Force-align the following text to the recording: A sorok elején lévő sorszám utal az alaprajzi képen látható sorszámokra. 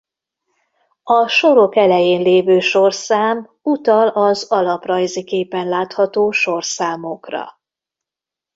A 1.03 1.27
sorok 1.27 1.75
elején 1.75 2.21
lévő 2.21 2.59
sorszám 2.59 3.49
utal 3.61 4.07
az 4.07 4.45
alaprajzi 4.51 5.23
képen 5.23 5.67
látható 5.67 6.31
sorszámokra. 6.31 7.59